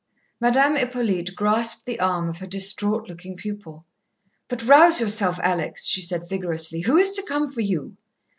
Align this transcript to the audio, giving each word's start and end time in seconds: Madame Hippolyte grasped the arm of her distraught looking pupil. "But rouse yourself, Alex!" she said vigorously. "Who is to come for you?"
Madame 0.39 0.75
Hippolyte 0.77 1.35
grasped 1.35 1.85
the 1.85 1.99
arm 1.99 2.27
of 2.27 2.39
her 2.39 2.47
distraught 2.47 3.07
looking 3.07 3.35
pupil. 3.37 3.85
"But 4.47 4.65
rouse 4.65 4.99
yourself, 4.99 5.37
Alex!" 5.43 5.85
she 5.85 6.01
said 6.01 6.27
vigorously. 6.27 6.79
"Who 6.81 6.97
is 6.97 7.11
to 7.11 7.21
come 7.27 7.47
for 7.47 7.61
you?" 7.61 7.95